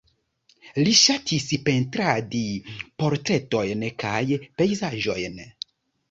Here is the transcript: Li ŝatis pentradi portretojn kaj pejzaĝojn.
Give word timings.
Li 0.85 0.93
ŝatis 0.99 1.43
pentradi 1.67 2.41
portretojn 3.03 3.83
kaj 4.05 4.21
pejzaĝojn. 4.63 5.37